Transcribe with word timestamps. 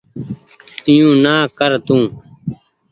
اي 0.87 0.93
يو 0.99 1.09
نا 1.23 1.35
ڪر 1.57 1.71
تو 1.85 1.97